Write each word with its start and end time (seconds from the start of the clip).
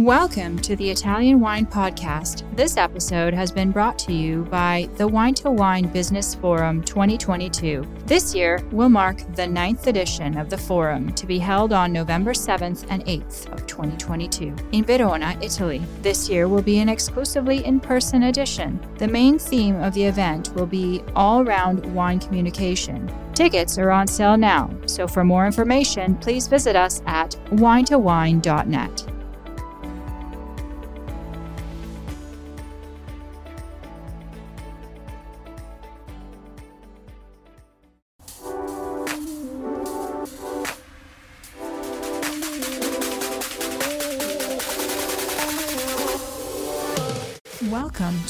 Welcome 0.00 0.58
to 0.60 0.76
the 0.76 0.88
Italian 0.88 1.40
Wine 1.40 1.66
Podcast. 1.66 2.44
This 2.56 2.78
episode 2.78 3.34
has 3.34 3.52
been 3.52 3.70
brought 3.70 3.98
to 3.98 4.14
you 4.14 4.44
by 4.44 4.88
the 4.96 5.06
Wine 5.06 5.34
to 5.34 5.50
Wine 5.50 5.88
Business 5.88 6.34
Forum 6.34 6.82
2022. 6.82 7.86
This 8.06 8.34
year 8.34 8.66
will 8.72 8.88
mark 8.88 9.18
the 9.34 9.46
ninth 9.46 9.88
edition 9.88 10.38
of 10.38 10.48
the 10.48 10.56
forum 10.56 11.12
to 11.12 11.26
be 11.26 11.38
held 11.38 11.74
on 11.74 11.92
November 11.92 12.32
7th 12.32 12.86
and 12.88 13.04
8th 13.04 13.52
of 13.52 13.66
2022 13.66 14.56
in 14.72 14.84
Verona, 14.84 15.36
Italy. 15.42 15.82
This 16.00 16.30
year 16.30 16.48
will 16.48 16.62
be 16.62 16.78
an 16.78 16.88
exclusively 16.88 17.62
in 17.66 17.78
person 17.78 18.22
edition. 18.22 18.80
The 18.96 19.06
main 19.06 19.38
theme 19.38 19.82
of 19.82 19.92
the 19.92 20.04
event 20.04 20.54
will 20.54 20.64
be 20.64 21.02
all 21.14 21.44
round 21.44 21.84
wine 21.94 22.20
communication. 22.20 23.12
Tickets 23.34 23.76
are 23.76 23.90
on 23.90 24.06
sale 24.06 24.38
now, 24.38 24.70
so 24.86 25.06
for 25.06 25.24
more 25.24 25.44
information, 25.44 26.14
please 26.16 26.48
visit 26.48 26.74
us 26.74 27.02
at 27.04 27.32
winetowine.net. 27.50 29.09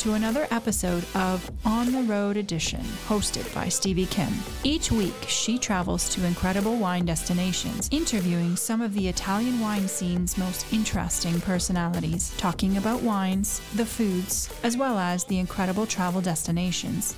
to 0.01 0.15
another 0.15 0.47
episode 0.51 1.05
of 1.15 1.51
On 1.67 1.93
the 1.93 2.01
Road 2.05 2.39
Edition, 2.39 2.81
hosted 3.07 3.55
by 3.55 3.69
Stevie 3.69 4.07
Kim. 4.07 4.33
Each 4.65 4.91
week, 4.91 5.27
she 5.29 5.59
travels 5.59 6.09
to 6.15 6.25
incredible 6.25 6.77
wine 6.77 7.05
destinations, 7.05 7.87
interviewing 7.93 8.57
some 8.57 8.81
of 8.81 8.95
the 8.95 9.07
Italian 9.07 9.61
wine 9.61 9.87
scene's 9.87 10.39
most 10.39 10.73
interesting 10.73 11.39
personalities, 11.43 12.35
talking 12.39 12.79
about 12.79 13.03
wines, 13.03 13.61
the 13.75 13.85
foods, 13.85 14.49
as 14.63 14.75
well 14.75 14.99
as 14.99 15.25
the 15.25 15.39
incredible 15.39 15.85
travel 15.85 16.23
destinations. 16.23 17.15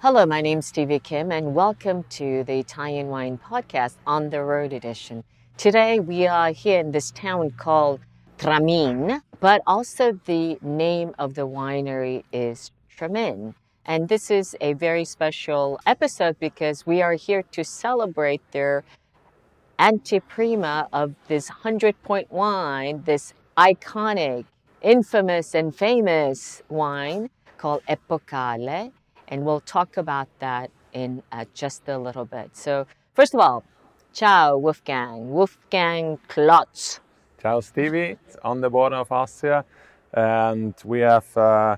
Hello, 0.00 0.26
my 0.26 0.40
name's 0.40 0.66
Stevie 0.66 0.98
Kim, 0.98 1.30
and 1.30 1.54
welcome 1.54 2.02
to 2.10 2.42
the 2.42 2.58
Italian 2.58 3.06
Wine 3.06 3.38
Podcast 3.38 3.94
on 4.08 4.30
the 4.30 4.42
Road 4.42 4.72
Edition. 4.72 5.22
Today, 5.56 6.00
we 6.00 6.26
are 6.26 6.50
here 6.50 6.80
in 6.80 6.90
this 6.90 7.12
town 7.12 7.52
called 7.52 8.00
Tramin, 8.38 9.20
but 9.40 9.62
also 9.66 10.18
the 10.24 10.58
name 10.60 11.14
of 11.18 11.34
the 11.34 11.46
winery 11.46 12.24
is 12.32 12.70
Tramin. 12.96 13.54
And 13.86 14.08
this 14.08 14.30
is 14.30 14.56
a 14.60 14.72
very 14.72 15.04
special 15.04 15.78
episode 15.86 16.38
because 16.40 16.86
we 16.86 17.02
are 17.02 17.14
here 17.14 17.42
to 17.52 17.64
celebrate 17.64 18.40
their 18.52 18.82
anteprima 19.78 20.88
of 20.92 21.14
this 21.28 21.48
100 21.50 22.02
point 22.02 22.30
wine, 22.32 23.02
this 23.04 23.34
iconic, 23.58 24.46
infamous, 24.80 25.54
and 25.54 25.74
famous 25.74 26.62
wine 26.68 27.30
called 27.58 27.82
Epocale. 27.88 28.92
And 29.28 29.44
we'll 29.44 29.60
talk 29.60 29.96
about 29.96 30.28
that 30.38 30.70
in 30.92 31.22
uh, 31.32 31.44
just 31.54 31.88
a 31.88 31.98
little 31.98 32.24
bit. 32.24 32.56
So, 32.56 32.86
first 33.14 33.34
of 33.34 33.40
all, 33.40 33.64
ciao, 34.12 34.56
Wolfgang. 34.56 35.30
Wolfgang 35.30 36.18
Klotz. 36.28 37.00
Stevie, 37.44 38.16
it's 38.26 38.36
on 38.42 38.62
the 38.62 38.70
border 38.70 38.96
of 38.96 39.12
Austria 39.12 39.66
and 40.14 40.74
we 40.82 41.00
have 41.00 41.36
uh, 41.36 41.76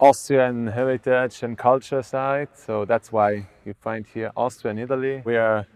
Austrian 0.00 0.68
heritage 0.68 1.42
and 1.42 1.58
culture 1.58 2.02
side, 2.02 2.48
so 2.54 2.86
that's 2.86 3.12
why 3.12 3.46
you 3.66 3.74
find 3.74 4.06
here 4.06 4.32
Austria 4.34 4.70
and 4.70 4.80
Italy. 4.80 5.20
We 5.24 5.36
are 5.36 5.66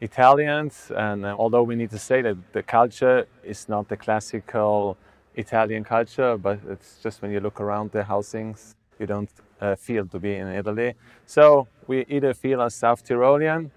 Italians 0.00 0.92
and 0.94 1.26
uh, 1.26 1.34
although 1.36 1.64
we 1.64 1.74
need 1.74 1.90
to 1.90 1.98
say 1.98 2.22
that 2.22 2.36
the 2.52 2.62
culture 2.62 3.26
is 3.42 3.68
not 3.68 3.88
the 3.88 3.96
classical 3.96 4.96
Italian 5.34 5.82
culture, 5.82 6.36
but 6.36 6.60
it's 6.68 7.00
just 7.02 7.20
when 7.20 7.32
you 7.32 7.40
look 7.40 7.60
around 7.60 7.90
the 7.90 8.04
housings, 8.04 8.76
you 9.00 9.06
don't 9.06 9.30
uh, 9.60 9.74
feel 9.74 10.06
to 10.06 10.20
be 10.20 10.36
in 10.36 10.46
Italy. 10.46 10.94
So 11.26 11.66
we 11.88 12.04
either 12.08 12.32
feel 12.32 12.62
as 12.62 12.76
South 12.76 13.04
Tyrolean 13.04 13.70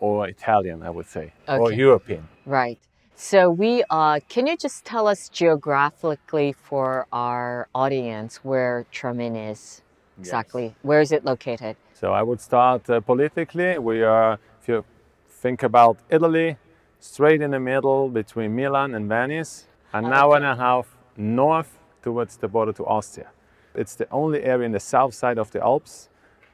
or 0.00 0.26
Italian, 0.26 0.82
I 0.82 0.90
would 0.90 1.06
say, 1.06 1.32
or 1.46 1.70
European. 1.70 2.26
Right. 2.44 2.80
So 3.14 3.50
we 3.50 3.84
uh 3.90 4.20
can 4.28 4.46
you 4.46 4.56
just 4.56 4.84
tell 4.84 5.06
us 5.06 5.28
geographically 5.28 6.52
for 6.52 7.06
our 7.12 7.68
audience 7.74 8.36
where 8.42 8.86
Tramin 8.92 9.50
is 9.50 9.82
exactly? 10.18 10.74
Where 10.82 11.00
is 11.00 11.12
it 11.12 11.24
located? 11.24 11.76
So 11.92 12.12
I 12.12 12.22
would 12.22 12.40
start 12.40 12.88
uh, 12.90 13.00
politically. 13.00 13.78
We 13.78 14.02
are, 14.02 14.38
if 14.60 14.68
you 14.68 14.84
think 15.28 15.62
about 15.62 15.98
Italy, 16.10 16.56
straight 16.98 17.40
in 17.42 17.52
the 17.52 17.60
middle 17.60 18.08
between 18.08 18.56
Milan 18.56 18.94
and 18.94 19.08
Venice, 19.08 19.66
an 19.92 20.06
hour 20.06 20.36
and 20.36 20.44
a 20.44 20.56
half 20.56 20.96
north 21.16 21.78
towards 22.02 22.36
the 22.36 22.48
border 22.48 22.72
to 22.72 22.84
Austria. 22.86 23.30
It's 23.74 23.94
the 23.94 24.08
only 24.10 24.42
area 24.42 24.66
in 24.66 24.72
the 24.72 24.80
south 24.80 25.14
side 25.14 25.38
of 25.38 25.50
the 25.52 25.60
Alps 25.62 26.08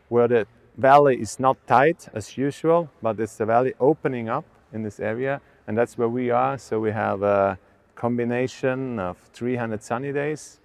where 0.08 0.28
the 0.28 0.46
valley 0.76 1.20
is 1.20 1.40
not 1.40 1.56
tight 1.66 2.08
as 2.14 2.36
usual, 2.36 2.90
but 3.02 3.18
it's 3.18 3.36
the 3.36 3.46
valley 3.46 3.74
opening 3.80 4.28
up 4.28 4.44
in 4.72 4.82
this 4.82 5.00
area, 5.00 5.40
and 5.68 5.76
that's 5.76 5.98
where 5.98 6.08
we 6.08 6.30
are. 6.30 6.58
So 6.58 6.80
we 6.80 6.90
have 6.90 7.22
a 7.22 7.58
combination 7.94 8.98
of 8.98 9.18
300 9.34 9.82
sunny 9.82 10.12
days, 10.12 10.60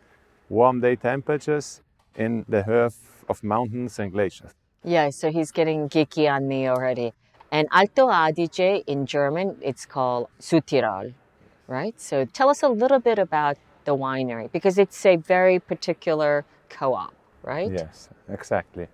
warm 0.49 0.79
day 0.79 0.95
temperatures 0.95 1.81
in 2.15 2.45
the 2.47 2.63
hearth 2.63 3.25
of 3.29 3.43
mountains 3.43 3.99
and 3.99 4.11
glaciers. 4.11 4.51
Yeah, 4.83 5.09
so 5.11 5.29
he's 5.29 5.51
getting 5.51 5.89
geeky 5.89 6.31
on 6.31 6.47
me 6.47 6.67
already. 6.67 7.13
And 7.51 7.67
Alto 7.71 8.07
Adige 8.07 8.83
in 8.87 9.05
German, 9.05 9.57
it's 9.61 9.85
called 9.85 10.29
Südtirol, 10.39 11.13
right? 11.67 11.99
So 11.99 12.25
tell 12.25 12.49
us 12.49 12.63
a 12.63 12.69
little 12.69 12.99
bit 12.99 13.19
about 13.19 13.57
the 13.85 13.95
winery 13.95 14.51
because 14.51 14.77
it's 14.77 15.05
a 15.05 15.17
very 15.17 15.59
particular 15.59 16.45
co-op, 16.69 17.13
right? 17.43 17.71
Yes, 17.71 18.09
exactly. 18.29 18.87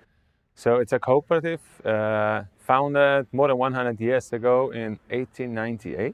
So 0.60 0.76
it's 0.76 0.92
a 0.92 1.00
cooperative 1.00 1.62
uh, 1.86 2.44
founded 2.58 3.28
more 3.32 3.48
than 3.48 3.58
100 3.58 4.02
years 4.02 4.34
ago 4.34 4.72
in 4.72 5.00
1898. 5.08 6.14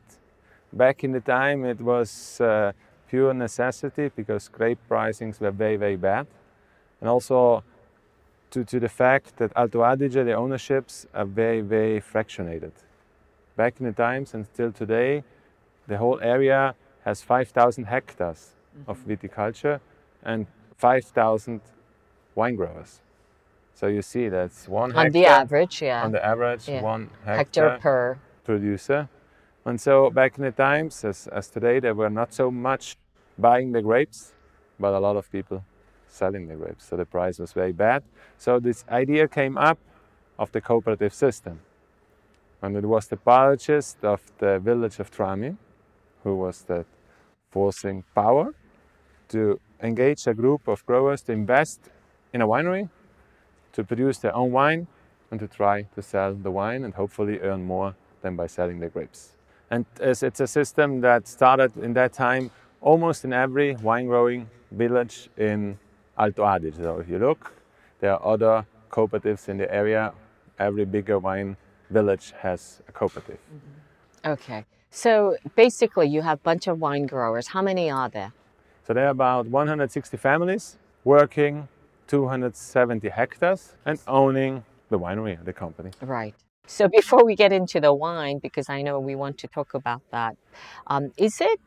Back 0.72 1.04
in 1.04 1.14
the 1.14 1.20
time, 1.20 1.66
it 1.66 1.82
was 1.82 2.40
uh, 2.40 2.72
pure 3.10 3.34
necessity 3.34 4.12
because 4.16 4.48
grape 4.48 4.78
pricings 4.88 5.40
were 5.40 5.50
very, 5.50 5.78
very 5.78 5.96
bad. 5.96 6.28
And 7.02 7.10
also 7.10 7.64
to, 8.52 8.64
to 8.66 8.80
the 8.80 8.88
fact 8.88 9.36
that 9.38 9.52
Alto 9.56 9.80
Adige, 9.80 10.24
the 10.24 10.34
ownerships 10.34 11.08
are 11.16 11.26
very, 11.26 11.62
very 11.62 12.00
fractionated. 12.00 12.74
Back 13.56 13.80
in 13.80 13.88
the 13.88 13.94
times 13.94 14.36
and 14.36 14.46
still 14.46 14.72
today, 14.72 15.24
the 15.88 15.98
whole 15.98 16.20
area 16.22 16.76
has 17.04 17.24
5,000 17.24 17.86
hectares 17.86 18.52
of 18.88 19.04
viticulture 19.08 19.80
and 20.22 20.46
5,000 20.78 21.62
wine 22.36 22.56
growers. 22.56 23.02
So 23.75 23.88
you 23.88 24.02
see 24.02 24.30
that's 24.30 24.69
one 24.69 24.91
On 24.91 25.06
hectare 25.06 25.12
the 25.12 25.28
average, 25.28 25.81
yeah. 25.81 26.06
on 26.06 26.12
the 26.13 26.25
average 26.25 26.69
Yeah. 26.69 26.81
one 26.81 27.09
hectare 27.25 27.38
hectare 27.38 27.80
per. 27.80 28.18
producer. 28.46 29.09
And 29.66 29.81
so 29.81 30.09
back 30.09 30.38
in 30.38 30.44
the 30.46 30.52
times, 30.52 31.03
as, 31.03 31.28
as 31.28 31.50
today, 31.50 31.80
there 31.81 31.94
were 31.94 32.09
not 32.09 32.34
so 32.34 32.50
much 32.50 32.97
buying 33.38 33.74
the 33.74 33.81
grapes, 33.81 34.34
but 34.80 34.94
a 34.94 35.00
lot 35.00 35.18
of 35.18 35.30
people 35.30 35.64
selling 36.08 36.47
the 36.47 36.56
grapes. 36.56 36.85
So 36.85 36.96
the 36.96 37.06
price 37.06 37.38
was 37.38 37.52
very 37.52 37.74
bad. 37.74 38.03
So 38.38 38.59
this 38.59 38.85
idea 38.90 39.28
came 39.28 39.58
up 39.58 39.78
of 40.40 40.52
the 40.53 40.62
cooperative 40.62 41.14
system. 41.14 41.59
And 42.62 42.78
it 42.78 42.85
was 42.85 43.08
the 43.08 43.18
biologist 43.18 43.97
of 44.06 44.22
the 44.38 44.59
village 44.59 45.00
of 45.00 45.12
Tramin, 45.12 45.58
who 46.24 46.35
was 46.38 46.62
the 46.64 46.85
forcing 47.52 48.03
power 48.16 48.53
to 49.30 49.59
engage 49.81 50.28
a 50.28 50.34
group 50.34 50.68
of 50.68 50.85
growers 50.85 51.22
to 51.24 51.34
invest 51.34 51.90
in 52.34 52.41
a 52.41 52.47
winery 52.47 52.90
to 53.76 53.84
produce 53.84 54.18
their 54.18 54.36
own 54.36 54.52
wine 54.52 54.88
and 55.32 55.40
to 55.40 55.48
try 55.48 55.84
to 55.96 56.02
sell 56.02 56.34
the 56.34 56.52
wine 56.52 56.84
and 56.84 56.94
hopefully 56.94 57.40
earn 57.40 57.66
more 57.66 57.96
than 58.22 58.36
by 58.36 58.48
selling 58.48 58.80
the 58.80 58.88
grapes. 58.88 59.36
And 59.70 59.86
as 60.00 60.24
it's 60.24 60.40
a 60.40 60.48
system 60.48 61.02
that 61.02 61.28
started 61.28 61.76
in 61.78 61.94
that 61.94 62.14
time 62.14 62.52
almost 62.82 63.26
in 63.26 63.34
every 63.34 63.76
wine 63.76 64.08
growing 64.08 64.50
village 64.72 65.30
in 65.38 65.78
Alto 66.18 66.44
Adige. 66.44 66.78
So 66.78 67.00
if 67.00 67.10
you 67.10 67.20
look, 67.20 67.54
there 68.00 68.14
are 68.14 68.34
other 68.34 68.66
cooperatives 68.90 69.50
in 69.50 69.58
the 69.58 69.74
area. 69.74 70.14
Every 70.60 70.86
bigger 70.86 71.20
wine 71.20 71.58
village 71.90 72.34
has 72.40 72.82
a 72.88 72.92
cooperative. 72.92 73.40
Mm-hmm. 73.54 74.32
Okay. 74.32 74.66
So 74.90 75.36
basically, 75.56 76.08
you 76.08 76.22
have 76.22 76.38
a 76.38 76.42
bunch 76.42 76.68
of 76.68 76.80
wine 76.80 77.06
growers. 77.06 77.48
How 77.48 77.62
many 77.62 77.92
are 77.92 78.10
there? 78.10 78.32
So 78.88 78.94
there 78.94 79.08
are 79.08 79.10
about 79.10 79.48
160 79.48 80.16
families 80.18 80.78
working 81.04 81.68
270 82.07 83.09
hectares 83.09 83.75
and 83.85 83.99
owning 84.07 84.63
the 84.90 84.99
winery, 84.99 85.37
and 85.37 85.46
the 85.46 85.53
company. 85.53 85.91
Right. 86.02 86.35
So 86.67 86.87
before 86.87 87.23
we 87.25 87.35
get 87.35 87.52
into 87.52 87.79
the 87.79 87.93
wine, 87.93 88.40
because 88.40 88.69
I 88.69 88.81
know 88.81 88.99
we 88.99 89.16
want 89.16 89.37
to 89.40 89.47
talk 89.47 89.73
about 89.73 90.02
that, 90.11 90.35
um, 90.87 91.11
is 91.17 91.41
it 91.41 91.59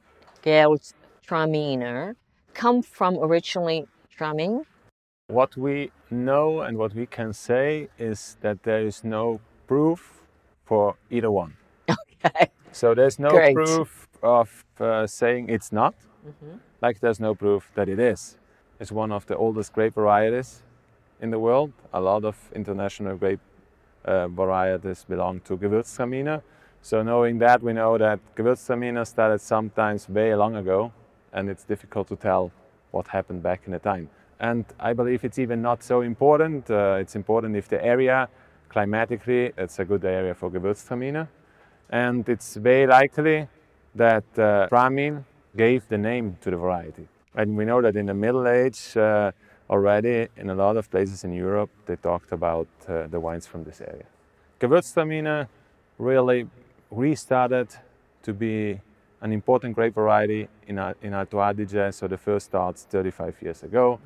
come 2.55 2.83
from 2.83 3.19
originally 3.19 3.87
Tramin? 4.17 4.65
What 5.29 5.57
we 5.57 5.91
know 6.11 6.61
and 6.61 6.79
what 6.79 6.95
we 6.95 7.07
can 7.07 7.33
say 7.33 7.89
is 7.99 8.37
that 8.41 8.63
there 8.63 8.85
is 8.87 9.05
no 9.05 9.41
proof 9.67 10.23
for 10.65 10.97
either 11.11 11.31
one. 11.31 11.55
Okay. 12.25 12.49
So 12.73 12.95
there's 12.95 13.19
no 13.21 13.31
Great. 13.31 13.55
proof 13.55 14.09
of 14.23 14.65
uh, 14.81 15.07
saying 15.07 15.49
it's 15.49 15.71
not, 15.71 15.95
like 16.83 16.99
there's 16.99 17.21
no 17.21 17.35
proof 17.35 17.71
that 17.77 17.89
it 17.89 18.01
is. 18.01 18.37
It's 18.81 18.93
one 18.93 19.11
of 19.11 19.27
the 19.27 19.37
oldest 19.37 19.73
grape 19.73 19.95
varieties 19.95 20.63
in 21.21 21.31
the 21.31 21.39
world. 21.39 21.73
A 21.93 22.01
lot 22.01 22.25
of 22.25 22.37
international 22.55 23.17
grape 23.17 23.41
uh, 24.05 24.29
varieties 24.29 25.05
belong 25.09 25.41
to 25.41 25.57
Gewürztraminer. 25.57 26.43
So 26.81 27.03
knowing 27.03 27.39
that, 27.39 27.61
we 27.61 27.73
know 27.73 27.99
that 27.99 28.21
Gewürztraminer 28.37 29.05
started 29.05 29.41
sometimes 29.41 30.07
very 30.07 30.37
long 30.37 30.55
ago, 30.55 30.93
and 31.33 31.51
it's 31.51 31.65
difficult 31.65 32.07
to 32.09 32.17
tell 32.17 32.53
what 32.93 33.09
happened 33.09 33.43
back 33.43 33.63
in 33.67 33.73
the 33.73 33.81
time. 33.81 34.09
And 34.39 34.65
I 34.79 34.93
believe 34.93 35.25
it's 35.25 35.41
even 35.41 35.61
not 35.61 35.83
so 35.83 36.03
important. 36.03 36.71
Uh, 36.71 36.99
it's 37.01 37.17
important 37.17 37.57
if 37.57 37.69
the 37.69 37.85
area, 37.85 38.29
climatically, 38.69 39.53
it's 39.59 39.81
a 39.81 39.85
good 39.85 40.05
area 40.05 40.35
for 40.35 40.53
Gewürztraminer. 40.53 41.27
And 41.91 42.29
it's 42.29 42.55
very 42.55 42.87
likely 42.87 43.49
that 43.97 44.39
uh, 44.39 44.69
gave 45.57 45.89
the 45.89 45.99
name 45.99 46.37
to 46.43 46.51
the 46.51 46.57
variety. 46.57 47.09
And 47.39 47.57
we 47.57 47.65
know 47.65 47.81
that 47.81 47.95
in 47.95 48.07
the 48.07 48.15
Middle 48.15 48.49
Age, 48.49 48.97
uh, 48.97 49.31
already 49.71 50.27
in 50.37 50.51
a 50.51 50.55
lot 50.55 50.77
of 50.77 50.91
places 50.91 51.23
in 51.23 51.33
Europe, 51.33 51.71
they 51.87 51.95
talked 51.95 52.33
about 52.33 52.67
uh, 52.89 53.07
the 53.07 53.21
wines 53.21 53.47
from 53.47 53.63
this 53.63 53.81
area. 53.81 54.07
Gewürztraminer 54.61 55.47
really 55.99 56.49
restarted 56.91 57.69
to 58.25 58.33
be 58.33 58.81
an 59.21 59.33
important 59.33 59.77
grape 59.77 59.95
variety 59.95 60.49
in, 60.67 60.79
Al- 60.81 60.95
in 61.01 61.15
Alto 61.15 61.39
Adige, 61.39 61.95
so 61.95 62.09
the 62.09 62.19
first 62.19 62.47
starts 62.47 62.83
35 62.91 63.37
years 63.41 63.63
ago. 63.63 64.01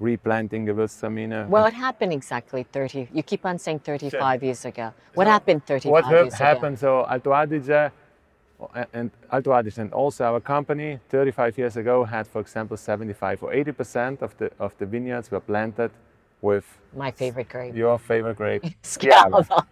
Replanting 0.00 0.66
Gewürztraminer. 0.66 1.48
Well, 1.48 1.66
it 1.66 1.74
happened 1.74 2.12
exactly 2.12 2.64
30. 2.64 3.08
You 3.12 3.22
keep 3.22 3.46
on 3.46 3.58
saying 3.58 3.80
35 3.80 4.42
years 4.42 4.64
ago. 4.64 4.92
What 5.14 5.28
happened 5.28 5.64
35 5.64 5.90
what 5.92 6.10
years 6.10 6.34
happened? 6.34 6.78
So 6.78 7.06
Alto 7.06 7.30
Adige 7.30 7.92
and 8.92 9.10
Alto 9.30 9.52
Adige 9.52 9.78
and 9.78 9.92
also 9.92 10.24
our 10.24 10.40
company 10.40 10.98
35 11.08 11.58
years 11.58 11.76
ago 11.76 12.04
had, 12.04 12.26
for 12.26 12.40
example, 12.40 12.76
75 12.76 13.42
or 13.42 13.52
80 13.52 13.72
percent 13.72 14.22
of 14.22 14.36
the 14.38 14.50
of 14.58 14.76
the 14.78 14.86
vineyards 14.86 15.30
were 15.30 15.40
planted 15.40 15.90
with? 16.42 16.64
My 16.96 17.10
favorite 17.10 17.48
grape. 17.48 17.74
your 17.74 17.98
favorite 17.98 18.36
grape. 18.36 18.62
Schiava. 18.82 19.66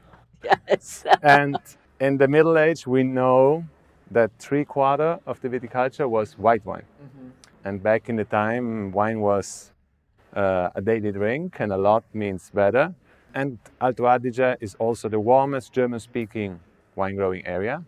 Yes. 0.44 1.04
and 1.22 1.58
in 2.00 2.18
the 2.18 2.28
Middle 2.28 2.58
Age, 2.58 2.86
we 2.86 3.02
know 3.02 3.64
that 4.10 4.30
three 4.38 4.64
quarter 4.64 5.18
of 5.26 5.40
the 5.40 5.48
viticulture 5.48 6.08
was 6.08 6.38
white 6.38 6.64
wine. 6.64 6.84
And 7.64 7.82
back 7.82 8.08
in 8.08 8.14
the 8.14 8.24
time, 8.24 8.92
wine 8.92 9.20
was 9.20 9.72
uh, 10.36 10.70
a 10.76 10.80
daily 10.80 11.10
drink, 11.10 11.56
and 11.58 11.72
a 11.72 11.76
lot 11.76 12.04
means 12.14 12.48
better. 12.54 12.94
And 13.34 13.58
Alto 13.80 14.04
Adige 14.04 14.56
is 14.60 14.76
also 14.76 15.08
the 15.08 15.18
warmest 15.18 15.72
German-speaking 15.72 16.60
wine-growing 16.94 17.44
area. 17.44 17.82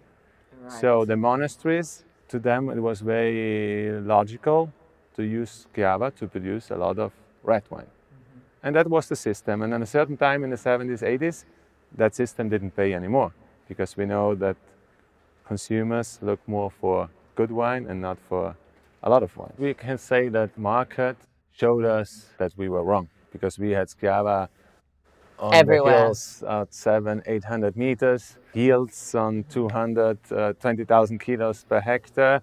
So 0.68 1.04
the 1.04 1.16
monasteries, 1.16 2.04
to 2.28 2.38
them, 2.38 2.68
it 2.70 2.80
was 2.80 3.00
very 3.00 4.00
logical 4.00 4.72
to 5.16 5.22
use 5.22 5.66
Schiava 5.74 6.14
to 6.16 6.28
produce 6.28 6.70
a 6.70 6.76
lot 6.76 6.98
of 6.98 7.12
red 7.42 7.64
wine. 7.70 7.84
Mm-hmm. 7.84 8.38
And 8.62 8.76
that 8.76 8.88
was 8.88 9.08
the 9.08 9.16
system. 9.16 9.62
And 9.62 9.74
at 9.74 9.82
a 9.82 9.86
certain 9.86 10.16
time 10.16 10.44
in 10.44 10.50
the 10.50 10.56
70s, 10.56 11.02
80s, 11.02 11.44
that 11.96 12.14
system 12.14 12.48
didn't 12.48 12.76
pay 12.76 12.92
anymore 12.92 13.32
because 13.68 13.96
we 13.96 14.06
know 14.06 14.34
that 14.34 14.56
consumers 15.46 16.18
look 16.22 16.40
more 16.46 16.70
for 16.70 17.08
good 17.34 17.50
wine 17.50 17.86
and 17.88 18.00
not 18.00 18.18
for 18.28 18.54
a 19.02 19.10
lot 19.10 19.22
of 19.22 19.36
wine. 19.36 19.52
We 19.58 19.74
can 19.74 19.98
say 19.98 20.28
that 20.28 20.56
market 20.58 21.16
showed 21.52 21.84
us 21.84 22.26
that 22.38 22.52
we 22.56 22.68
were 22.68 22.84
wrong 22.84 23.08
because 23.32 23.58
we 23.58 23.70
had 23.70 23.88
Schiava 23.88 24.48
on 25.38 25.54
Everywhere. 25.54 25.92
the 25.92 25.98
hills 25.98 26.42
at 26.48 26.72
seven, 26.74 27.22
800 27.26 27.76
meters, 27.76 28.36
yields 28.54 29.14
on 29.14 29.44
220,000 29.48 31.16
uh, 31.16 31.24
kilos 31.24 31.64
per 31.64 31.80
hectare. 31.80 32.42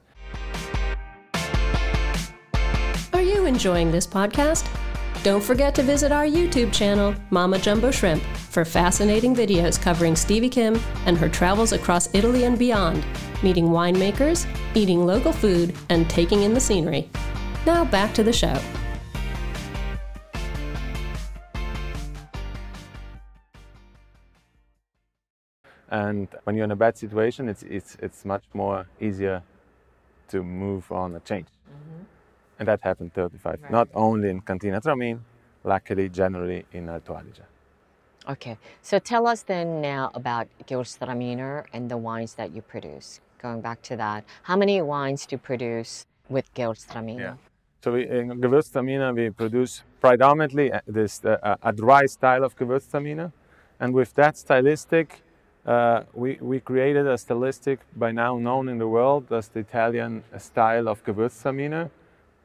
Are 3.13 3.21
you 3.21 3.45
enjoying 3.45 3.91
this 3.91 4.07
podcast? 4.07 4.67
Don't 5.23 5.43
forget 5.43 5.73
to 5.75 5.81
visit 5.81 6.11
our 6.11 6.25
YouTube 6.25 6.71
channel, 6.71 7.15
Mama 7.31 7.57
Jumbo 7.57 7.89
Shrimp, 7.89 8.21
for 8.21 8.63
fascinating 8.63 9.35
videos 9.35 9.81
covering 9.81 10.15
Stevie 10.15 10.49
Kim 10.49 10.79
and 11.07 11.17
her 11.17 11.27
travels 11.27 11.71
across 11.71 12.13
Italy 12.13 12.43
and 12.43 12.59
beyond, 12.59 13.03
meeting 13.41 13.69
winemakers, 13.69 14.45
eating 14.75 15.05
local 15.05 15.33
food, 15.33 15.75
and 15.89 16.07
taking 16.09 16.43
in 16.43 16.53
the 16.53 16.59
scenery. 16.59 17.09
Now 17.65 17.83
back 17.85 18.13
to 18.13 18.23
the 18.23 18.31
show. 18.31 18.59
And 25.95 26.27
when 26.43 26.57
you're 26.57 26.65
in 26.65 26.71
a 26.71 26.81
bad 26.85 26.97
situation, 26.97 27.47
it's, 27.47 27.63
it's, 27.63 27.95
it's 28.01 28.25
much 28.25 28.43
more 28.53 28.85
easier 28.99 29.41
to 30.27 30.43
move 30.43 30.91
on 30.91 31.15
a 31.15 31.21
change. 31.21 31.47
And 32.59 32.67
that 32.67 32.81
happened 32.83 33.13
35, 33.13 33.69
not 33.69 33.87
only 33.93 34.29
in 34.29 34.41
Cantina 34.41 34.81
Tramin, 34.81 35.19
luckily, 35.63 36.09
generally 36.09 36.65
in 36.73 36.89
Alto 36.89 37.13
Adige. 37.13 37.45
Okay. 38.27 38.57
So 38.81 38.99
tell 38.99 39.25
us 39.27 39.43
then 39.43 39.81
now 39.81 40.11
about 40.13 40.47
Gewürztraminer 40.67 41.65
and 41.73 41.89
the 41.89 41.97
wines 41.97 42.33
that 42.35 42.53
you 42.55 42.61
produce. 42.61 43.21
Going 43.41 43.61
back 43.61 43.81
to 43.83 43.95
that, 43.95 44.23
how 44.43 44.57
many 44.57 44.81
wines 44.81 45.25
do 45.25 45.35
you 45.35 45.37
produce 45.37 46.05
with 46.29 46.53
Gewürztraminer? 46.55 47.19
Yeah. 47.19 47.35
So 47.83 47.93
we, 47.93 48.07
in 48.09 48.41
Gewürztraminer, 48.41 49.15
we 49.15 49.29
produce 49.29 49.83
predominantly 50.01 50.73
uh, 50.73 50.79
this 50.87 51.23
uh, 51.23 51.55
a 51.61 51.71
dry 51.71 52.05
style 52.05 52.43
of 52.43 52.55
Gewürztraminer, 52.55 53.31
and 53.79 53.93
with 53.93 54.13
that 54.15 54.37
stylistic, 54.37 55.21
uh, 55.65 56.03
we, 56.13 56.37
we 56.41 56.59
created 56.59 57.07
a 57.07 57.17
stylistic 57.17 57.79
by 57.95 58.11
now 58.11 58.37
known 58.37 58.69
in 58.69 58.77
the 58.77 58.87
world 58.87 59.31
as 59.31 59.47
the 59.47 59.59
Italian 59.59 60.23
style 60.37 60.87
of 60.87 61.03
Gewürztraminer, 61.03 61.89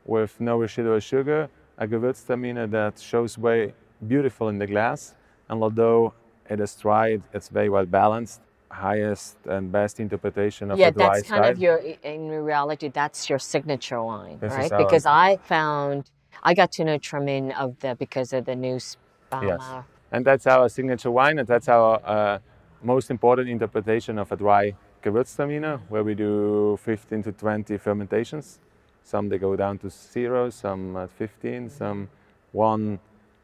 with 0.05 0.40
no 0.40 0.58
residual 0.58 1.00
sugar, 1.00 1.49
a 1.78 1.87
Gewürztraminer 1.87 2.70
that 2.70 2.99
shows 2.99 3.37
very 3.37 3.75
beautiful 4.06 4.49
in 4.49 4.58
the 4.58 4.67
glass, 4.67 5.14
and 5.49 5.62
although 5.62 6.12
it 6.49 6.61
is 6.61 6.75
dried, 6.75 7.22
it's 7.32 7.49
very 7.49 7.69
well 7.69 7.87
balanced. 7.87 8.40
Highest 8.72 9.37
and 9.46 9.72
best 9.72 9.99
interpretation 9.99 10.70
of 10.70 10.78
yeah, 10.78 10.87
a 10.87 10.93
dry 10.93 11.17
that's 11.17 11.28
kind 11.28 11.43
style. 11.43 11.50
of 11.50 11.58
your, 11.58 11.78
in 12.05 12.28
reality, 12.28 12.88
that's 12.88 13.28
your 13.28 13.40
signature 13.40 14.00
wine, 14.00 14.38
This 14.38 14.52
right? 14.52 14.70
Because 14.70 15.06
I 15.06 15.38
found, 15.38 16.08
I 16.44 16.55
got 16.55 16.70
to 16.72 16.84
know 16.84 16.96
Tramin 16.96 17.52
of 17.58 17.76
the, 17.81 17.96
because 17.96 18.32
of 18.32 18.44
the 18.44 18.52
Nussbaumer. 18.52 19.58
Yes. 19.58 19.84
And 20.12 20.24
that's 20.24 20.46
our 20.46 20.69
signature 20.69 21.10
wine, 21.10 21.41
and 21.41 21.48
that's 21.48 21.69
our 21.69 22.00
uh, 22.05 22.39
most 22.82 23.10
important 23.10 23.49
interpretation 23.49 24.19
of 24.19 24.32
a 24.32 24.37
dry 24.37 24.75
Gewürztraminer, 25.03 25.81
where 25.89 26.05
we 26.05 26.15
do 26.15 26.77
15 26.82 27.22
to 27.25 27.32
20 27.32 27.77
fermentations. 27.79 28.58
Some 29.03 29.29
they 29.29 29.39
go 29.39 29.56
down 29.56 29.79
to 29.79 29.91
zero, 29.91 30.51
some 30.51 30.96
at 30.96 31.10
15, 31.10 31.70
some 31.70 32.08
one 32.53 32.99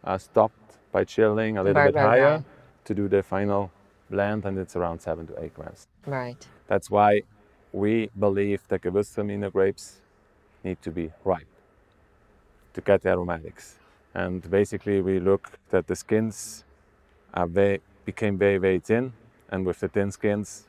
uh, 0.05 0.19
stopped 0.19 0.79
by 0.93 1.05
chilling 1.05 1.59
a 1.59 1.63
little 1.63 1.83
Right, 1.83 1.93
bit 1.95 1.99
right, 2.01 2.07
higher 2.21 2.33
right. 2.37 2.45
to 2.85 2.95
do 2.95 3.09
the 3.09 3.23
final 3.23 3.71
blend, 4.11 4.45
and 4.45 4.59
it's 4.59 4.77
around 4.77 5.01
seven 5.01 5.27
to 5.29 5.43
eight 5.43 5.55
grams. 5.55 5.87
Right. 6.07 6.47
That's 6.69 6.91
why 6.91 7.23
we 7.73 8.11
believe 8.19 8.67
that 8.69 8.83
Gewürztraminer 8.83 9.53
grapes 9.53 10.01
need 10.65 10.81
to 10.83 10.91
be 10.91 11.13
ripe 11.25 11.49
to 12.75 12.81
get 12.81 13.03
the 13.03 13.11
aromatics. 13.11 13.77
And 14.15 14.49
basically, 14.51 15.01
we 15.03 15.21
look 15.21 15.53
that 15.71 15.87
the 15.87 15.97
skins 15.97 16.65
are 17.35 17.47
very, 17.47 17.81
became 18.05 18.39
very, 18.39 18.59
very 18.59 18.79
thin, 18.79 19.13
and 19.51 19.67
with 19.67 19.81
the 19.81 19.89
thin 19.89 20.11
skins, 20.11 20.69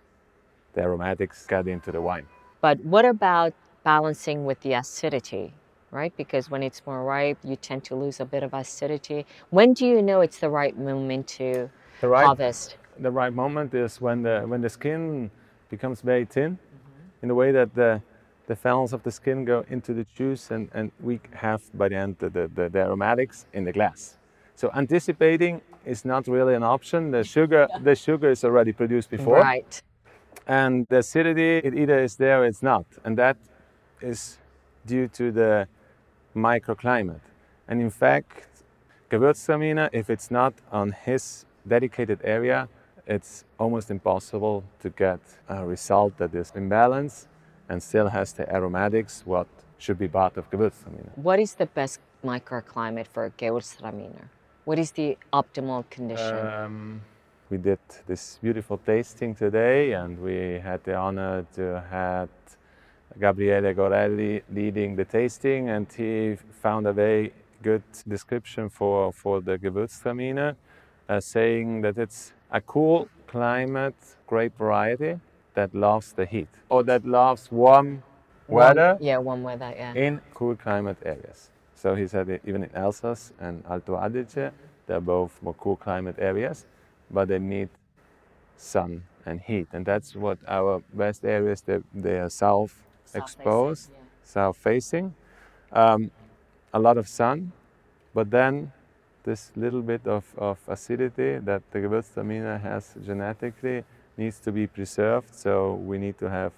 the 0.73 0.81
aromatics 0.81 1.45
get 1.47 1.67
into 1.67 1.91
the 1.91 2.01
wine. 2.01 2.27
But 2.61 2.79
what 2.83 3.05
about 3.05 3.53
balancing 3.83 4.45
with 4.45 4.59
the 4.61 4.73
acidity, 4.73 5.53
right? 5.91 6.13
Because 6.17 6.49
when 6.49 6.63
it's 6.63 6.81
more 6.85 7.03
ripe, 7.03 7.37
you 7.43 7.55
tend 7.55 7.83
to 7.85 7.95
lose 7.95 8.19
a 8.19 8.25
bit 8.25 8.43
of 8.43 8.53
acidity. 8.53 9.25
When 9.49 9.73
do 9.73 9.85
you 9.85 10.01
know 10.01 10.21
it's 10.21 10.39
the 10.39 10.49
right 10.49 10.77
moment 10.77 11.27
to 11.39 11.69
The 12.01 12.07
right, 12.07 12.25
harvest? 12.25 12.77
the 12.99 13.11
right 13.11 13.33
moment 13.33 13.73
is 13.73 14.01
when 14.01 14.23
the 14.23 14.41
when 14.41 14.61
the 14.61 14.69
skin 14.69 15.29
becomes 15.69 16.01
very 16.01 16.25
thin, 16.25 16.51
mm-hmm. 16.51 17.23
in 17.23 17.27
the 17.29 17.35
way 17.35 17.51
that 17.51 17.73
the 17.75 18.01
the 18.47 18.55
phenols 18.55 18.93
of 18.93 19.03
the 19.03 19.11
skin 19.11 19.45
go 19.45 19.65
into 19.69 19.93
the 19.93 20.05
juice, 20.15 20.51
and, 20.51 20.69
and 20.73 20.91
we 21.01 21.19
have 21.33 21.61
by 21.77 21.89
the 21.89 21.95
end 21.95 22.15
the, 22.19 22.29
the, 22.29 22.69
the 22.69 22.79
aromatics 22.79 23.45
in 23.53 23.65
the 23.65 23.73
glass. 23.73 24.17
So 24.55 24.71
anticipating 24.73 25.61
is 25.87 26.05
not 26.05 26.27
really 26.27 26.53
an 26.55 26.63
option. 26.63 27.11
The 27.11 27.23
sugar 27.23 27.67
the 27.83 27.95
sugar 27.95 28.29
is 28.31 28.43
already 28.43 28.73
produced 28.73 29.09
before, 29.09 29.39
Right. 29.39 29.81
and 30.47 30.85
the 30.89 30.97
acidity 30.97 31.57
it 31.67 31.73
either 31.73 31.97
is 32.03 32.15
there 32.17 32.41
or 32.41 32.45
it's 32.45 32.61
not, 32.61 32.85
and 33.05 33.17
that 33.17 33.37
is 34.01 34.37
due 34.85 35.07
to 35.19 35.31
the 35.31 35.67
microclimate. 36.35 37.21
And 37.67 37.81
in 37.81 37.89
fact, 37.89 38.47
Gewürztraminer, 39.09 39.89
if 39.91 40.09
it's 40.09 40.29
not 40.31 40.53
on 40.71 40.91
his 41.05 41.45
dedicated 41.67 42.19
area, 42.23 42.67
it's 43.05 43.45
almost 43.57 43.89
impossible 43.91 44.63
to 44.81 44.89
get 44.89 45.19
a 45.47 45.65
result 45.65 46.17
that 46.17 46.33
is 46.35 46.51
in 46.55 46.69
balance 46.69 47.27
and 47.69 47.81
still 47.81 48.09
has 48.09 48.33
the 48.33 48.45
aromatics 48.53 49.23
what 49.25 49.47
should 49.77 49.97
be 49.97 50.07
part 50.07 50.37
of 50.37 50.49
Gewürztraminer. 50.51 51.11
What 51.15 51.39
is 51.39 51.55
the 51.55 51.65
best 51.65 51.99
microclimate 52.23 53.07
for 53.07 53.29
Gewürztraminer? 53.37 54.25
What 54.67 54.79
is 54.79 54.91
the 54.91 55.17
optimal 55.31 55.89
condition? 55.89 56.35
Um, 56.45 57.01
we 57.49 57.57
did 57.57 57.79
this 58.05 58.37
beautiful 58.43 58.77
tasting 58.77 59.33
today, 59.33 59.93
and 59.93 60.19
we 60.19 60.59
had 60.61 60.83
the 60.83 60.93
honor 60.93 61.45
to 61.55 61.81
have 61.89 62.27
Gabriele 63.17 63.73
Gorelli 63.73 64.41
leading 64.53 64.97
the 64.97 65.05
tasting, 65.05 65.69
and 65.69 65.87
he 65.93 66.35
found 66.61 66.85
a 66.85 66.91
very 66.91 67.31
good 67.63 67.83
description 68.05 68.67
for, 68.67 69.13
for 69.13 69.39
the 69.39 69.57
Gewürztraminer, 69.57 70.57
uh, 71.07 71.21
saying 71.21 71.79
that 71.83 71.97
it's 71.97 72.33
a 72.51 72.59
cool 72.59 73.07
climate 73.25 74.17
grape 74.27 74.57
variety 74.57 75.17
that 75.53 75.73
loves 75.73 76.11
the 76.11 76.25
heat 76.25 76.49
or 76.67 76.83
that 76.83 77.05
loves 77.05 77.49
warm 77.53 78.03
weather 78.49 78.95
Warm, 78.95 78.97
yeah, 79.01 79.17
warm 79.17 79.43
weather. 79.43 79.73
Yeah. 79.77 79.93
in 79.93 80.19
cool 80.33 80.57
climate 80.57 80.97
areas. 81.05 81.51
So 81.77 81.93
he 81.93 82.07
said 82.07 82.41
even 82.43 82.63
in 82.63 82.75
Alsace 82.75 83.33
and 83.39 83.63
Alto 83.69 83.95
Adige, 83.97 84.51
they're 84.87 84.99
both 84.99 85.37
more 85.43 85.53
cool 85.53 85.75
climate 85.75 86.15
areas, 86.17 86.65
but 87.11 87.27
they 87.27 87.37
need 87.37 87.69
sun 88.55 89.03
and 89.27 89.39
heat. 89.39 89.67
And 89.73 89.85
that's 89.85 90.15
what 90.15 90.39
our 90.47 90.81
best 90.93 91.23
areas, 91.23 91.61
they, 91.61 91.79
they 91.93 92.19
are 92.19 92.29
south 92.29 92.73
exposed, 93.13 93.91
south 94.23 94.57
facing. 94.57 95.13
Um, 95.71 96.09
a 96.73 96.79
lot 96.79 96.97
of 96.97 97.07
sun, 97.07 97.51
but 98.13 98.31
then 98.31 98.71
this 99.23 99.51
little 99.55 99.81
bit 99.81 100.07
of, 100.07 100.25
of 100.37 100.57
acidity 100.67 101.37
that 101.37 101.61
the 101.71 101.79
Gewürztraminer 101.79 102.59
has 102.59 102.95
genetically 103.05 103.83
needs 104.17 104.39
to 104.39 104.51
be 104.51 104.65
preserved. 104.65 105.35
So 105.35 105.75
we 105.75 105.99
need 105.99 106.17
to 106.17 106.29
have 106.29 106.53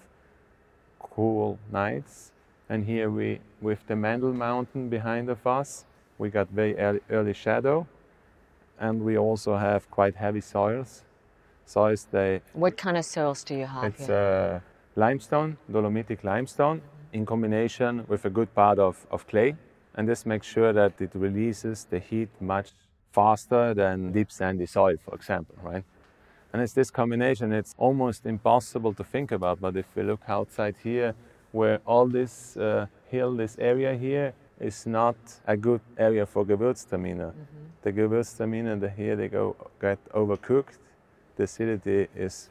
cool 0.99 1.59
nights. 1.71 2.31
And 2.69 2.85
here 2.85 3.09
we, 3.09 3.39
with 3.61 3.85
the 3.87 3.95
Mendel 3.95 4.31
Mountain 4.31 4.89
behind 4.89 5.29
of 5.29 5.45
us, 5.47 5.85
we 6.19 6.29
got 6.29 6.49
very 6.49 6.77
early, 6.77 6.99
early 7.09 7.33
shadow. 7.33 7.87
And 8.79 9.03
we 9.03 9.17
also 9.17 9.57
have 9.57 9.89
quite 9.89 10.15
heavy 10.15 10.41
soils. 10.41 11.03
Soils, 11.65 12.07
they, 12.11 12.41
What 12.53 12.77
kind 12.77 12.97
of 12.97 13.05
soils 13.05 13.43
do 13.43 13.55
you 13.55 13.65
have 13.65 13.83
it's 13.85 14.07
here? 14.07 14.61
uh, 14.63 14.99
limestone, 14.99 15.57
dolomitic 15.71 16.23
limestone, 16.23 16.81
in 17.11 17.25
combination 17.25 18.05
with 18.07 18.25
a 18.25 18.29
good 18.29 18.53
part 18.53 18.79
of, 18.79 19.05
of 19.11 19.27
clay. 19.27 19.55
And 19.95 20.07
this 20.07 20.25
makes 20.25 20.47
sure 20.47 20.71
that 20.71 21.01
it 21.01 21.11
releases 21.13 21.85
the 21.85 21.99
heat 21.99 22.29
much 22.39 22.69
faster 23.11 23.73
than 23.73 24.11
deep 24.11 24.31
sandy 24.31 24.67
soil, 24.67 24.95
for 25.03 25.15
example, 25.15 25.55
right? 25.63 25.83
And 26.53 26.61
it's 26.61 26.73
this 26.73 26.89
combination, 26.91 27.51
it's 27.51 27.75
almost 27.77 28.25
impossible 28.25 28.93
to 28.93 29.03
think 29.03 29.31
about. 29.31 29.59
But 29.59 29.75
if 29.75 29.85
we 29.95 30.03
look 30.03 30.21
outside 30.27 30.75
here, 30.83 31.15
where 31.51 31.79
all 31.85 32.07
this 32.07 32.57
uh, 32.57 32.85
hill, 33.07 33.35
this 33.35 33.57
area 33.59 33.95
here, 33.95 34.33
is 34.59 34.85
not 34.85 35.15
a 35.47 35.55
good 35.55 35.81
area 35.97 36.25
for 36.25 36.45
Gewürztraminer. 36.45 37.33
The 37.81 37.93
Gewürztraminer, 37.93 38.79
the, 38.79 38.89
here 38.89 39.15
they 39.15 39.29
go 39.29 39.55
get 39.81 39.97
overcooked. 40.13 40.77
The 41.37 41.43
acidity 41.43 42.07
is 42.15 42.49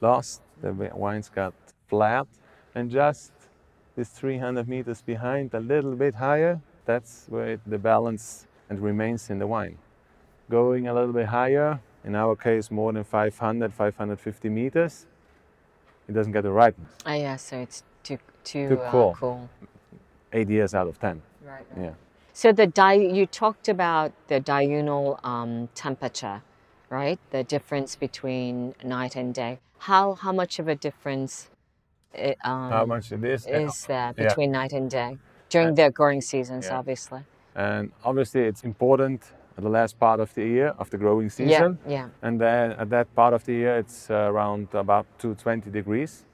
lost. 0.00 0.40
The 0.62 0.72
wines 0.72 1.28
got 1.28 1.52
flat, 1.88 2.26
and 2.74 2.90
just 2.90 3.32
this 3.96 4.08
300 4.08 4.66
meters 4.68 5.02
behind, 5.02 5.52
a 5.54 5.60
little 5.60 5.94
bit 5.94 6.14
higher, 6.14 6.60
that's 6.86 7.26
where 7.28 7.52
it, 7.52 7.60
the 7.66 7.78
balance 7.78 8.46
and 8.70 8.80
remains 8.80 9.28
in 9.28 9.38
the 9.38 9.46
wine. 9.46 9.76
Going 10.48 10.88
a 10.88 10.94
little 10.94 11.12
bit 11.12 11.26
higher, 11.26 11.80
in 12.04 12.14
our 12.14 12.34
case 12.34 12.70
more 12.70 12.92
than 12.92 13.04
500, 13.04 13.72
550 13.72 14.48
meters, 14.48 15.06
it 16.08 16.12
doesn't 16.12 16.32
get 16.32 16.42
the 16.42 16.50
ripeness. 16.50 16.90
Oh, 17.06 17.12
yeah, 17.12 17.36
so 17.36 17.58
it's 17.58 17.82
too, 18.44 18.68
Too 18.70 18.80
uh, 18.80 18.90
cool. 18.90 19.16
cool. 19.18 19.48
Eight 20.32 20.48
years 20.48 20.74
out 20.74 20.88
of 20.88 20.98
10. 20.98 21.20
Right. 21.44 21.66
Yeah. 21.76 21.90
So 22.32 22.52
the 22.52 22.66
di- 22.66 22.94
you 23.18 23.26
talked 23.26 23.68
about 23.68 24.12
the 24.28 24.40
diurnal 24.40 25.20
um, 25.22 25.68
temperature, 25.74 26.42
right? 26.88 27.18
The 27.30 27.44
difference 27.44 27.94
between 27.96 28.74
night 28.82 29.16
and 29.16 29.34
day. 29.34 29.58
How 29.78 30.14
how 30.14 30.32
much 30.32 30.58
of 30.58 30.68
a 30.68 30.74
difference 30.74 31.50
it, 32.14 32.38
um, 32.44 32.70
How 32.70 32.86
much 32.86 33.12
it 33.12 33.22
is? 33.24 33.46
uh, 33.46 33.50
is 33.50 33.84
there 33.86 34.14
yeah. 34.16 34.24
between 34.28 34.52
night 34.52 34.72
and 34.72 34.90
day 34.90 35.18
during 35.50 35.74
the 35.74 35.90
growing 35.90 36.20
seasons? 36.22 36.66
yeah. 36.66 36.78
Obviously. 36.78 37.20
And 37.54 37.92
obviously, 38.04 38.42
it's 38.42 38.64
important 38.64 39.20
at 39.58 39.62
the 39.62 39.68
last 39.68 39.98
part 39.98 40.20
of 40.20 40.32
the 40.34 40.42
year, 40.46 40.68
of 40.78 40.88
the 40.88 40.96
growing 40.96 41.26
Yeah. 41.26 41.30
season. 41.30 41.78
Yeah. 41.86 42.08
And 42.22 42.40
then 42.40 42.72
at 42.72 42.88
that 42.90 43.14
part 43.14 43.34
of 43.34 43.44
the 43.44 43.52
year, 43.52 43.76
it's 43.76 44.08
uh, 44.10 44.30
around 44.32 44.68
about 44.72 45.04
220 45.18 45.70
degrees. 45.70 46.24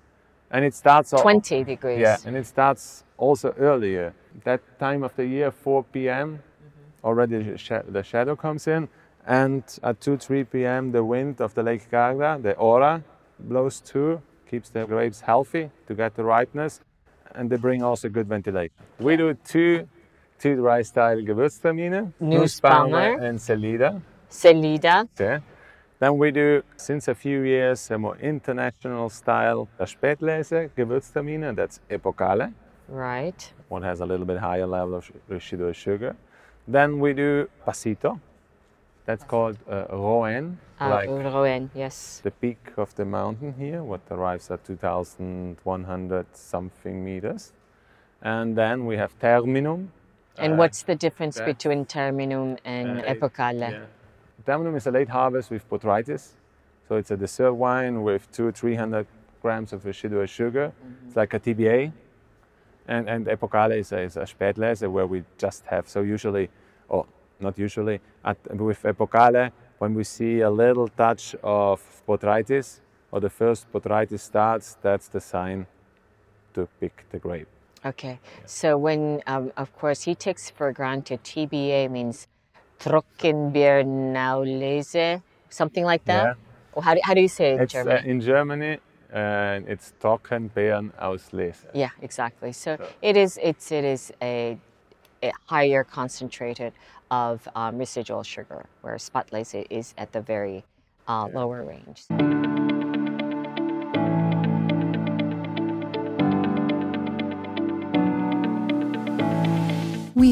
And 0.50 0.64
it 0.64 0.74
starts 0.74 1.12
al- 1.12 1.22
Twenty 1.22 1.64
degrees. 1.64 2.00
Yeah, 2.00 2.16
and 2.24 2.36
it 2.36 2.46
starts 2.46 3.04
also 3.16 3.54
earlier. 3.58 4.14
That 4.44 4.60
time 4.78 5.02
of 5.02 5.14
the 5.16 5.26
year, 5.26 5.50
4 5.50 5.84
p.m., 5.84 6.38
mm-hmm. 6.38 7.06
already 7.06 7.42
the 7.42 7.58
sha- 7.58 7.82
the 7.88 8.02
shadow 8.02 8.36
comes 8.36 8.66
in. 8.66 8.88
And 9.26 9.62
at 9.82 10.00
2, 10.00 10.16
3 10.16 10.44
p.m., 10.44 10.92
the 10.92 11.04
wind 11.04 11.40
of 11.40 11.52
the 11.54 11.62
Lake 11.62 11.90
Garda, 11.90 12.38
the 12.42 12.54
Ora, 12.56 13.02
blows 13.38 13.80
too, 13.80 14.22
keeps 14.50 14.70
the 14.70 14.86
grapes 14.86 15.20
healthy 15.20 15.70
to 15.86 15.94
get 15.94 16.14
the 16.14 16.24
ripeness. 16.24 16.80
And 17.34 17.50
they 17.50 17.56
bring 17.56 17.82
also 17.82 18.08
good 18.08 18.26
ventilation. 18.26 18.72
We 18.98 19.16
do 19.16 19.34
two, 19.34 19.86
two 20.38 20.56
dry 20.56 20.80
style 20.82 21.18
Gewürztraminer, 21.18 22.10
Nussbaumer. 22.22 23.20
and 23.20 23.38
Selida. 23.38 24.00
Selida. 24.30 25.06
Yeah. 25.20 25.40
Then 26.00 26.16
we 26.18 26.30
do, 26.30 26.62
since 26.76 27.08
a 27.08 27.14
few 27.14 27.42
years, 27.42 27.90
a 27.90 27.98
more 27.98 28.16
international 28.18 29.08
style 29.10 29.68
Spätlese 29.80 30.70
Gewürztraminer, 30.76 31.54
that's 31.56 31.80
Epocale. 31.90 32.52
Right. 32.88 33.52
One 33.68 33.82
has 33.82 34.00
a 34.00 34.06
little 34.06 34.24
bit 34.26 34.38
higher 34.38 34.66
level 34.66 34.94
of 34.94 35.10
residual 35.28 35.72
sugar. 35.72 36.14
Then 36.68 37.00
we 37.00 37.12
do 37.14 37.48
Pasito, 37.66 38.20
that's 39.06 39.24
called 39.24 39.56
uh, 39.68 39.86
Roen, 39.90 40.58
Uh, 40.80 40.90
like 40.90 41.08
Rouen. 41.08 41.70
Yes. 41.74 42.20
the 42.22 42.30
peak 42.30 42.58
of 42.76 42.94
the 42.94 43.04
mountain 43.04 43.52
here, 43.58 43.82
what 43.82 44.00
arrives 44.10 44.50
at 44.50 44.64
2,100 44.64 46.26
something 46.32 47.04
meters. 47.04 47.52
And 48.22 48.56
then 48.56 48.86
we 48.86 48.96
have 48.96 49.10
Terminum. 49.18 49.90
And 50.36 50.52
uh, 50.52 50.56
what's 50.56 50.82
the 50.84 50.94
difference 50.94 51.40
between 51.40 51.84
terminum 51.86 52.56
and 52.64 53.00
Uh, 53.00 53.12
epocale? 53.14 53.70
Yeah. 53.70 53.86
Terminum 54.48 54.76
is 54.76 54.86
a 54.86 54.90
late 54.90 55.10
harvest 55.10 55.50
with 55.50 55.68
botrytis. 55.68 56.30
So 56.88 56.96
it's 56.96 57.10
a 57.10 57.18
dessert 57.18 57.52
wine 57.52 58.02
with 58.02 58.32
two, 58.32 58.50
300 58.50 59.06
grams 59.42 59.74
of 59.74 59.84
residual 59.84 60.24
sugar. 60.24 60.72
It's 61.06 61.16
like 61.16 61.34
a 61.34 61.38
TBA. 61.38 61.92
And, 62.86 63.10
and 63.10 63.26
Epocale 63.26 63.76
is 63.76 63.92
a, 63.92 64.00
is 64.00 64.16
a 64.16 64.22
Spätlese 64.22 64.90
where 64.90 65.06
we 65.06 65.22
just 65.36 65.66
have, 65.66 65.86
so 65.86 66.00
usually, 66.00 66.48
or 66.88 67.04
not 67.38 67.58
usually, 67.58 68.00
at, 68.24 68.38
with 68.58 68.82
Epocale, 68.84 69.52
when 69.76 69.92
we 69.92 70.02
see 70.02 70.40
a 70.40 70.50
little 70.50 70.88
touch 70.88 71.34
of 71.42 71.82
botrytis 72.08 72.80
or 73.10 73.20
the 73.20 73.28
first 73.28 73.70
botrytis 73.70 74.20
starts, 74.20 74.78
that's 74.80 75.08
the 75.08 75.20
sign 75.20 75.66
to 76.54 76.66
pick 76.80 77.04
the 77.10 77.18
grape. 77.18 77.48
Okay. 77.84 78.18
So 78.46 78.78
when, 78.78 79.20
um, 79.26 79.52
of 79.58 79.76
course, 79.76 80.04
he 80.04 80.14
takes 80.14 80.48
for 80.48 80.72
granted 80.72 81.22
TBA 81.22 81.90
means 81.90 82.27
Trockenbeerenauslese, 82.80 85.22
something 85.50 85.84
like 85.84 86.04
that. 86.04 86.24
Yeah. 86.24 86.34
Or 86.72 86.82
how 86.82 86.94
do, 86.94 87.00
how 87.02 87.14
do 87.14 87.20
you 87.20 87.28
say 87.28 87.52
it 87.52 87.54
in 87.54 87.60
uh, 87.60 87.66
German? 87.66 88.04
in 88.04 88.20
Germany, 88.20 88.78
and 89.12 89.68
it's 89.68 89.92
Trockenbeeren 90.00 90.90
auslese. 91.00 91.64
yeah, 91.74 91.90
exactly. 92.02 92.52
So 92.52 92.76
it 93.02 93.16
is. 93.16 93.38
It's 93.42 93.72
it 93.72 93.84
is 93.84 94.12
a, 94.22 94.56
a 95.22 95.32
higher 95.46 95.84
concentrated 95.84 96.72
of 97.10 97.48
um, 97.54 97.78
residual 97.78 98.22
sugar, 98.22 98.66
whereas 98.82 99.10
Spätlese 99.10 99.66
is 99.70 99.94
at 99.96 100.12
the 100.12 100.20
very 100.20 100.62
uh, 101.08 101.28
lower 101.32 101.64
range. 101.64 102.04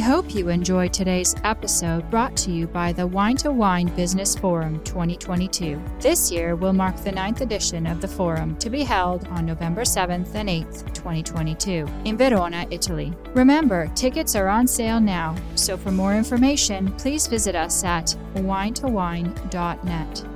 Hope 0.07 0.37
you 0.37 0.51
enjoyed 0.51 0.93
today's 0.93 1.35
episode 1.43 2.09
brought 2.13 2.37
to 2.37 2.53
you 2.53 2.69
by 2.69 2.93
the 2.93 3.05
Wine 3.05 3.35
to 3.35 3.51
Wine 3.51 3.89
Business 3.97 4.37
Forum 4.37 4.81
2022. 4.85 5.83
This 5.99 6.31
year 6.31 6.55
will 6.55 6.73
mark 6.73 6.97
the 6.99 7.11
ninth 7.11 7.41
edition 7.41 7.89
of 7.89 8.01
the 8.01 8.07
forum 8.07 8.55
to 8.59 8.71
be 8.71 8.85
held 8.85 9.27
on 9.27 9.45
November 9.45 9.83
7th 9.83 10.33
and 10.37 10.49
8th, 10.49 10.95
2022, 10.95 11.89
in 12.05 12.17
Verona, 12.17 12.69
Italy. 12.71 13.13
Remember, 13.35 13.91
tickets 13.97 14.37
are 14.37 14.47
on 14.47 14.69
sale 14.69 15.01
now, 15.01 15.35
so 15.57 15.77
for 15.77 15.91
more 15.91 16.15
information, 16.15 16.93
please 16.93 17.27
visit 17.27 17.57
us 17.57 17.83
at 17.83 18.15
winetowine.net. 18.37 20.36